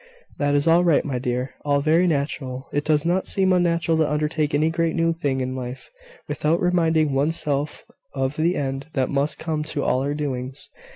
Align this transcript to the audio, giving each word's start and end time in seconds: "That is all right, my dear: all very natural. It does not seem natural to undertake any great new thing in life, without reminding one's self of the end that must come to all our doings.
"That 0.39 0.55
is 0.55 0.67
all 0.67 0.83
right, 0.83 1.05
my 1.05 1.19
dear: 1.19 1.51
all 1.63 1.79
very 1.79 2.07
natural. 2.07 2.65
It 2.73 2.83
does 2.85 3.05
not 3.05 3.27
seem 3.27 3.49
natural 3.49 3.97
to 3.97 4.11
undertake 4.11 4.55
any 4.55 4.71
great 4.71 4.95
new 4.95 5.13
thing 5.13 5.41
in 5.41 5.55
life, 5.55 5.91
without 6.27 6.59
reminding 6.59 7.13
one's 7.13 7.39
self 7.39 7.83
of 8.15 8.35
the 8.35 8.55
end 8.55 8.87
that 8.93 9.09
must 9.11 9.37
come 9.37 9.61
to 9.65 9.83
all 9.83 10.01
our 10.01 10.15
doings. 10.15 10.69